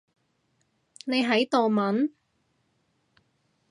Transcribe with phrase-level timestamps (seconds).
[1.05, 2.09] 你喺度問？